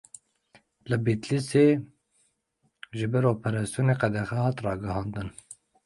Li 0.89 0.97
Bedlîsê 1.05 1.67
ji 2.97 3.07
ber 3.13 3.23
operasyonê, 3.33 3.93
qedexe 4.01 4.35
hat 4.43 4.57
ragihandin. 4.65 5.29